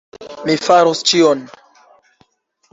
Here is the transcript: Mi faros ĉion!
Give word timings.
Mi 0.47 0.55
faros 0.67 1.05
ĉion! 1.11 1.45